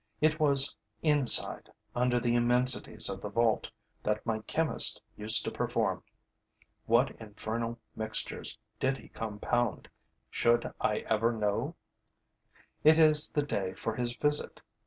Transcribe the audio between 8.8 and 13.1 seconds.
he compound? Should I ever know? It